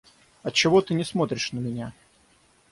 [0.41, 1.93] Отчего ты не смотришь на меня?